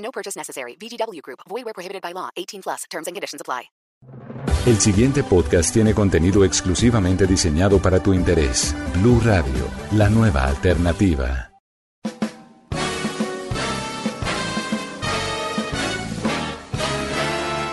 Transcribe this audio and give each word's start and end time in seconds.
No 0.00 0.10
purchase 0.10 0.36
necessary. 0.36 0.76
VGW 0.76 1.22
Group. 1.22 1.40
Void 1.48 1.64
where 1.64 1.74
prohibited 1.74 2.02
by 2.02 2.12
law. 2.12 2.28
18 2.36 2.62
plus. 2.62 2.84
Terms 2.90 3.06
and 3.06 3.14
conditions 3.14 3.40
apply. 3.40 3.70
El 4.66 4.78
siguiente 4.78 5.22
podcast 5.24 5.72
tiene 5.72 5.94
contenido 5.94 6.44
exclusivamente 6.44 7.26
diseñado 7.26 7.80
para 7.80 8.02
tu 8.02 8.12
interés. 8.12 8.74
Blue 8.94 9.18
Radio, 9.24 9.66
la 9.92 10.10
nueva 10.10 10.44
alternativa. 10.44 11.50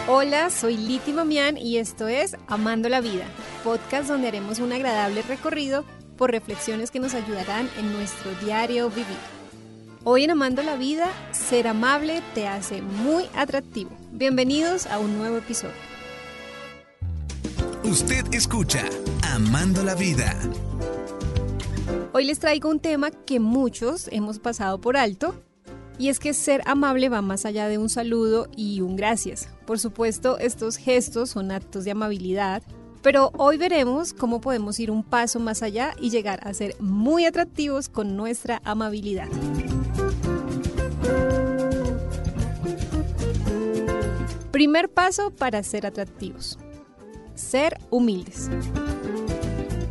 Hola, 0.07 0.49
soy 0.49 0.77
Liti 0.77 1.12
Mamián 1.12 1.57
y 1.57 1.77
esto 1.77 2.07
es 2.07 2.38
Amando 2.48 2.88
la 2.88 3.02
Vida, 3.02 3.26
podcast 3.66 4.07
donde 4.07 4.30
haremos 4.30 4.59
un 4.59 4.71
agradable 4.71 5.21
recorrido 5.23 5.84
por 6.18 6.32
reflexiones 6.32 6.90
que 6.90 6.99
nos 6.99 7.13
ayudarán 7.13 7.70
en 7.77 7.91
nuestro 7.91 8.32
diario 8.44 8.90
vivir. 8.90 9.37
Hoy 10.09 10.23
en 10.23 10.31
Amando 10.31 10.63
la 10.63 10.77
Vida, 10.77 11.11
ser 11.34 11.67
amable 11.67 12.21
te 12.34 12.48
hace 12.48 12.81
muy 12.81 13.25
atractivo. 13.35 13.89
Bienvenidos 14.13 14.88
a 14.88 14.99
un 14.99 15.17
nuevo 15.17 15.35
episodio. 15.35 15.75
Usted 17.84 18.23
escucha 18.34 18.85
Amando 19.34 19.84
la 19.84 19.95
Vida. 19.95 20.34
Hoy 22.13 22.23
les 22.23 22.40
traigo 22.40 22.70
un 22.70 22.79
tema 22.79 23.12
que 23.12 23.41
muchos 23.41 24.07
hemos 24.13 24.40
pasado 24.40 24.79
por 24.79 24.95
alto 24.95 25.43
y 25.98 26.07
es 26.07 26.20
que 26.20 26.34
ser 26.34 26.62
amable 26.65 27.10
va 27.10 27.21
más 27.21 27.45
allá 27.45 27.67
de 27.67 27.77
un 27.77 27.89
saludo 27.89 28.48
y 28.55 28.79
un 28.79 28.95
gracias. 28.95 29.49
Por 29.65 29.77
supuesto, 29.77 30.37
estos 30.37 30.77
gestos 30.77 31.32
son 31.32 31.51
actos 31.51 31.84
de 31.84 31.91
amabilidad, 31.91 32.63
pero 33.01 33.34
hoy 33.35 33.57
veremos 33.57 34.13
cómo 34.13 34.39
podemos 34.39 34.79
ir 34.79 34.89
un 34.89 35.04
paso 35.04 35.41
más 35.41 35.63
allá 35.63 35.93
y 35.99 36.12
llegar 36.12 36.39
a 36.48 36.54
ser 36.54 36.77
muy 36.79 37.26
atractivos 37.26 37.89
con 37.89 38.15
nuestra 38.15 38.62
amabilidad. 38.63 39.27
Primer 44.58 44.90
paso 44.90 45.30
para 45.30 45.62
ser 45.62 45.86
atractivos. 45.86 46.58
Ser 47.36 47.77
humildes. 47.91 48.50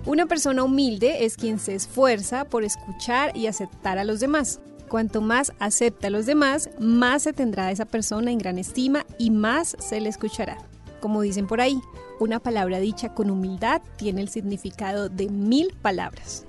Una 0.04 0.26
persona 0.26 0.64
humilde 0.64 1.24
es 1.24 1.36
quien 1.36 1.60
se 1.60 1.76
esfuerza 1.76 2.46
por 2.46 2.64
escuchar 2.64 3.30
y 3.36 3.46
aceptar 3.46 3.96
a 3.96 4.02
los 4.02 4.18
demás. 4.18 4.58
Cuanto 4.88 5.20
más 5.20 5.52
acepta 5.60 6.08
a 6.08 6.10
los 6.10 6.26
demás, 6.26 6.70
más 6.80 7.22
se 7.22 7.32
tendrá 7.32 7.66
a 7.66 7.70
esa 7.70 7.84
persona 7.84 8.32
en 8.32 8.38
gran 8.38 8.58
estima 8.58 9.06
y 9.20 9.30
más 9.30 9.76
se 9.78 10.00
le 10.00 10.08
escuchará. 10.08 10.58
Como 10.98 11.22
dicen 11.22 11.46
por 11.46 11.60
ahí, 11.60 11.80
una 12.18 12.40
palabra 12.40 12.80
dicha 12.80 13.14
con 13.14 13.30
humildad 13.30 13.82
tiene 13.94 14.20
el 14.20 14.28
significado 14.30 15.08
de 15.08 15.28
mil 15.28 15.76
palabras. 15.80 16.44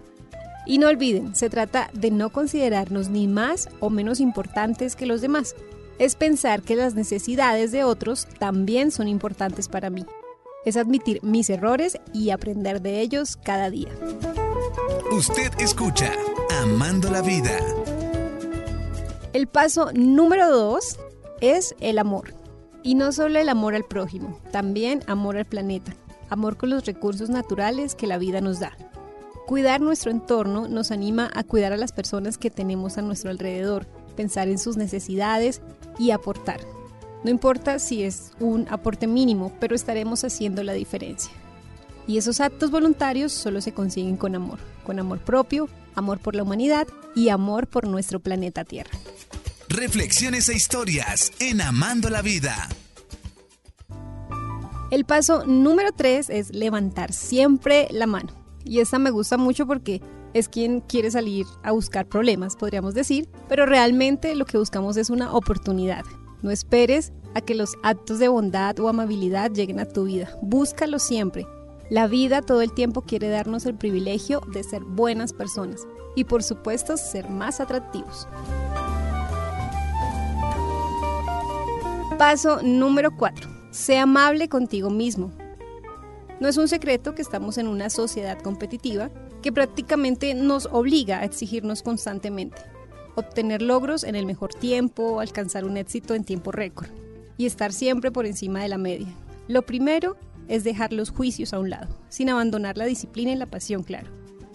Y 0.66 0.80
no 0.80 0.88
olviden, 0.88 1.36
se 1.36 1.52
trata 1.52 1.92
de 1.94 2.10
no 2.10 2.32
considerarnos 2.32 3.10
ni 3.10 3.28
más 3.28 3.70
o 3.80 3.92
menos 3.92 4.20
importantes 4.20 4.96
que 4.96 5.06
los 5.06 5.22
demás. 5.22 5.54
Es 6.00 6.16
pensar 6.16 6.62
que 6.62 6.76
las 6.76 6.94
necesidades 6.94 7.72
de 7.72 7.84
otros 7.84 8.28
también 8.38 8.92
son 8.92 9.08
importantes 9.08 9.68
para 9.68 9.90
mí. 9.90 10.06
Es 10.64 10.78
admitir 10.78 11.24
mis 11.24 11.50
errores 11.50 11.98
y 12.14 12.30
aprender 12.30 12.82
de 12.82 13.02
ellos 13.02 13.36
cada 13.36 13.72
día. 13.72 13.90
Usted 15.12 15.52
escucha 15.60 16.12
Amando 16.62 17.10
la 17.10 17.22
Vida. 17.24 17.58
El 19.34 19.48
paso 19.48 19.92
número 19.94 20.52
dos 20.52 21.00
es 21.42 21.76
el 21.80 21.98
amor. 21.98 22.36
Y 22.84 22.94
no 22.94 23.12
solo 23.12 23.40
el 23.40 23.50
amor 23.50 23.74
al 23.74 23.84
prójimo, 23.84 24.40
también 24.52 25.02
amor 25.08 25.36
al 25.36 25.46
planeta, 25.46 25.96
amor 26.30 26.58
con 26.58 26.70
los 26.70 26.86
recursos 26.86 27.30
naturales 27.30 27.96
que 27.96 28.08
la 28.08 28.20
vida 28.20 28.40
nos 28.40 28.60
da. 28.60 28.78
Cuidar 29.48 29.80
nuestro 29.80 30.12
entorno 30.12 30.68
nos 30.68 30.92
anima 30.92 31.32
a 31.34 31.42
cuidar 31.42 31.72
a 31.72 31.78
las 31.78 31.94
personas 31.94 32.38
que 32.38 32.50
tenemos 32.52 32.98
a 32.98 33.02
nuestro 33.02 33.30
alrededor, 33.30 33.86
pensar 34.18 34.50
en 34.50 34.60
sus 34.60 34.76
necesidades 34.76 35.62
y 35.98 36.12
aportar. 36.12 36.60
No 37.24 37.32
importa 37.32 37.80
si 37.80 38.04
es 38.04 38.32
un 38.42 38.68
aporte 38.70 39.08
mínimo, 39.08 39.54
pero 39.62 39.74
estaremos 39.74 40.26
haciendo 40.26 40.64
la 40.64 40.74
diferencia. 40.74 41.32
Y 42.08 42.18
esos 42.18 42.42
actos 42.42 42.72
voluntarios 42.72 43.32
solo 43.32 43.62
se 43.62 43.72
consiguen 43.72 44.18
con 44.18 44.36
amor, 44.36 44.60
con 44.86 45.00
amor 45.00 45.20
propio, 45.20 45.70
amor 45.96 46.20
por 46.20 46.36
la 46.36 46.44
humanidad 46.44 46.86
y 47.16 47.30
amor 47.30 47.68
por 47.68 47.88
nuestro 47.88 48.20
planeta 48.20 48.66
Tierra. 48.66 48.92
Reflexiones 49.70 50.50
e 50.50 50.56
historias 50.56 51.32
en 51.40 51.62
Amando 51.62 52.10
la 52.10 52.22
Vida. 52.22 52.68
El 54.92 55.06
paso 55.06 55.46
número 55.46 55.94
3 55.94 56.32
es 56.32 56.54
levantar 56.54 57.14
siempre 57.14 57.88
la 57.92 58.08
mano. 58.08 58.37
Y 58.68 58.82
esta 58.82 59.00
me 59.00 59.12
gusta 59.12 59.38
mucho 59.38 59.66
porque 59.66 60.02
es 60.34 60.50
quien 60.50 60.82
quiere 60.82 61.10
salir 61.10 61.46
a 61.64 61.72
buscar 61.72 62.06
problemas, 62.06 62.56
podríamos 62.56 62.94
decir, 62.94 63.30
pero 63.48 63.66
realmente 63.66 64.36
lo 64.36 64.46
que 64.46 64.58
buscamos 64.58 64.98
es 64.98 65.10
una 65.10 65.34
oportunidad. 65.34 66.04
No 66.42 66.52
esperes 66.52 67.14
a 67.34 67.42
que 67.42 67.56
los 67.56 67.76
actos 67.82 68.20
de 68.20 68.28
bondad 68.28 68.78
o 68.80 68.90
amabilidad 68.90 69.52
lleguen 69.52 69.80
a 69.80 69.86
tu 69.86 70.04
vida. 70.04 70.30
Búscalo 70.42 71.00
siempre. 71.00 71.48
La 71.90 72.08
vida 72.08 72.42
todo 72.42 72.62
el 72.62 72.74
tiempo 72.74 73.04
quiere 73.04 73.30
darnos 73.30 73.66
el 73.66 73.76
privilegio 73.76 74.42
de 74.52 74.64
ser 74.64 74.84
buenas 74.84 75.32
personas 75.32 75.88
y 76.16 76.26
por 76.26 76.44
supuesto 76.44 76.98
ser 76.98 77.30
más 77.30 77.62
atractivos. 77.62 78.28
Paso 82.18 82.62
número 82.64 83.16
4. 83.16 83.50
Sé 83.72 83.98
amable 83.98 84.50
contigo 84.50 84.90
mismo. 84.90 85.32
No 86.40 86.48
es 86.48 86.58
un 86.58 86.68
secreto 86.68 87.16
que 87.16 87.24
estamos 87.24 87.58
en 87.58 87.68
una 87.68 87.90
sociedad 87.90 88.40
competitiva 88.40 89.10
que 89.42 89.52
prácticamente 89.52 90.36
nos 90.36 90.68
obliga 90.68 91.20
a 91.20 91.26
exigirnos 91.26 91.82
constantemente, 91.82 92.62
obtener 93.16 93.64
logros 93.64 94.04
en 94.04 94.16
el 94.16 94.28
mejor 94.28 94.54
tiempo, 94.54 95.20
alcanzar 95.20 95.66
un 95.66 95.78
éxito 95.78 96.14
en 96.14 96.24
tiempo 96.24 96.52
récord 96.52 96.90
y 97.38 97.48
estar 97.48 97.74
siempre 97.74 98.12
por 98.12 98.28
encima 98.28 98.62
de 98.62 98.68
la 98.68 98.78
media. 98.78 99.08
Lo 99.48 99.64
primero 99.64 100.16
es 100.48 100.64
dejar 100.64 100.94
los 100.94 101.10
juicios 101.10 101.54
a 101.54 101.60
un 101.60 101.72
lado, 101.72 101.88
sin 102.10 102.30
abandonar 102.30 102.78
la 102.78 102.86
disciplina 102.86 103.32
y 103.32 103.36
la 103.36 103.48
pasión, 103.48 103.84
claro. 103.84 104.08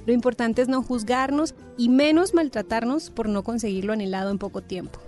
Lo 0.06 0.12
importante 0.12 0.62
es 0.62 0.68
no 0.68 0.82
juzgarnos 0.82 1.54
y 1.76 1.88
menos 1.88 2.32
maltratarnos 2.32 3.10
por 3.10 3.28
no 3.28 3.42
conseguir 3.42 3.84
lo 3.84 3.92
anhelado 3.92 4.30
en 4.30 4.38
poco 4.38 4.62
tiempo. 4.62 5.00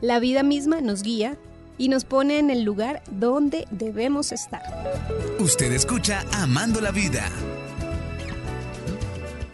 La 0.00 0.18
vida 0.18 0.42
misma 0.42 0.80
nos 0.80 1.02
guía 1.02 1.38
y 1.82 1.88
nos 1.88 2.04
pone 2.04 2.38
en 2.38 2.48
el 2.48 2.62
lugar 2.62 3.02
donde 3.10 3.66
debemos 3.72 4.30
estar. 4.30 4.62
Usted 5.40 5.72
escucha 5.72 6.24
Amando 6.30 6.80
la 6.80 6.92
Vida. 6.92 7.28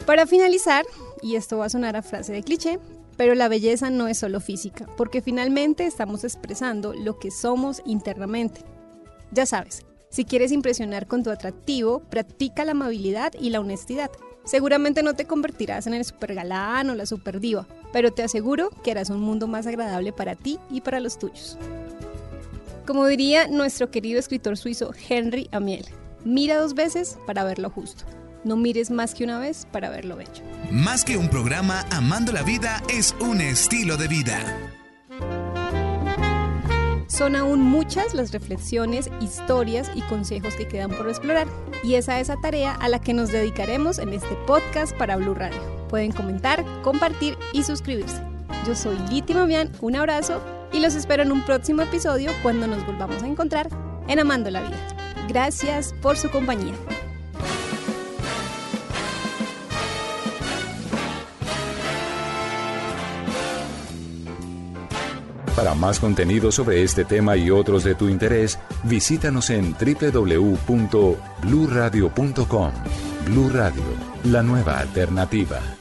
Para 0.05 0.27
finalizar, 0.27 0.85
y 1.23 1.37
esto 1.37 1.57
va 1.57 1.65
a 1.65 1.71
sonar 1.71 1.97
a 1.97 2.03
frase 2.03 2.35
de 2.35 2.43
cliché, 2.43 2.81
pero 3.17 3.35
la 3.35 3.49
belleza 3.49 3.89
no 3.89 4.09
es 4.09 4.19
solo 4.19 4.41
física, 4.41 4.87
porque 4.99 5.23
finalmente 5.23 5.87
estamos 5.87 6.23
expresando 6.23 6.93
lo 6.93 7.19
que 7.19 7.31
somos 7.31 7.81
internamente. 7.87 8.61
Ya 9.33 9.47
sabes, 9.47 9.87
si 10.11 10.27
quieres 10.27 10.53
impresionar 10.53 11.07
con 11.07 11.23
tu 11.23 11.31
atractivo, 11.31 12.01
practica 12.11 12.67
la 12.67 12.73
amabilidad 12.73 13.33
y 13.41 13.49
la 13.49 13.61
honestidad. 13.61 14.11
Seguramente 14.45 15.03
no 15.03 15.15
te 15.15 15.25
convertirás 15.25 15.87
en 15.87 15.95
el 15.95 16.05
super 16.05 16.35
galán 16.35 16.91
o 16.91 16.95
la 16.95 17.07
super 17.07 17.41
diva, 17.41 17.67
pero 17.91 18.13
te 18.13 18.23
aseguro 18.23 18.69
que 18.85 18.91
harás 18.91 19.09
un 19.09 19.21
mundo 19.21 19.47
más 19.49 19.67
agradable 19.67 20.13
para 20.13 20.35
ti 20.35 20.59
y 20.71 20.83
para 20.83 21.01
los 21.01 21.19
tuyos. 21.19 21.57
Como 22.89 23.05
diría 23.05 23.49
nuestro 23.49 23.91
querido 23.91 24.19
escritor 24.19 24.57
suizo 24.57 24.95
Henry 25.11 25.51
Amiel, 25.53 25.85
mira 26.25 26.57
dos 26.57 26.73
veces 26.73 27.19
para 27.27 27.45
ver 27.45 27.59
lo 27.59 27.69
justo. 27.69 28.05
No 28.45 28.57
mires 28.57 28.91
más 28.91 29.15
que 29.15 29.25
una 29.25 29.39
vez 29.39 29.67
para 29.71 29.91
ver 29.91 30.07
lo 30.07 30.17
bello. 30.17 30.43
Más 30.71 31.05
que 31.05 31.19
un 31.19 31.29
programa, 31.29 31.85
Amando 31.91 32.33
la 32.33 32.43
Vida 32.43 32.83
es 32.89 33.15
un 33.21 33.43
estilo 33.43 33.99
de 33.99 34.09
vida. 34.09 34.41
Son 37.09 37.37
aún 37.37 37.61
muchas 37.61 38.15
las 38.15 38.33
reflexiones, 38.33 39.11
historias 39.21 39.91
y 39.95 40.01
consejos 40.01 40.55
que 40.55 40.67
quedan 40.67 40.91
por 40.91 41.11
explorar. 41.11 41.47
Y 41.85 41.97
esa 41.97 42.21
es 42.21 42.29
la 42.29 42.41
tarea 42.41 42.73
a 42.73 42.89
la 42.89 43.03
que 43.03 43.13
nos 43.13 43.31
dedicaremos 43.31 43.99
en 43.99 44.15
este 44.15 44.35
podcast 44.47 44.97
para 44.97 45.17
Blue 45.17 45.35
Radio. 45.35 45.61
Pueden 45.91 46.13
comentar, 46.13 46.65
compartir 46.81 47.37
y 47.53 47.65
suscribirse. 47.65 48.23
Yo 48.67 48.75
soy 48.75 48.97
Liti 49.11 49.35
Mamián, 49.35 49.71
un 49.83 49.95
abrazo 49.95 50.41
y 50.79 50.81
los 50.81 50.95
espero 50.95 51.25
en 51.25 51.33
un 51.33 51.45
próximo 51.45 51.83
episodio 51.83 52.31
cuando 52.41 52.69
nos 52.69 52.87
volvamos 52.87 53.21
a 53.25 53.27
encontrar 53.27 53.69
en 54.07 54.21
Amando 54.21 54.49
la 54.49 54.61
Vida. 54.61 54.79
Gracias 55.29 55.93
por 56.01 56.17
su 56.17 56.31
compañía. 56.31 56.73
Para 65.57 65.75
más 65.75 65.99
contenido 65.99 66.53
sobre 66.53 66.85
este 66.85 67.05
tema 67.05 67.37
y 67.37 67.51
otros 67.51 67.83
de 67.83 67.97
tu 67.97 68.09
interés, 68.09 68.61
visítanos 68.85 69.51
en 69.51 69.75
www.bluradio.com. 69.75 72.73
Blu 73.27 73.49
Radio, 73.49 73.83
la 74.23 74.45
nueva 74.45 74.79
alternativa. 74.79 75.78